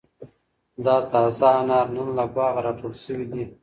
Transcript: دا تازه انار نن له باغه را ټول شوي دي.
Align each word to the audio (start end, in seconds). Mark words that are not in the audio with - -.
دا 0.85 0.95
تازه 1.11 1.49
انار 1.59 1.87
نن 1.95 2.07
له 2.17 2.25
باغه 2.35 2.59
را 2.65 2.73
ټول 2.79 2.93
شوي 3.03 3.25
دي. 3.31 3.43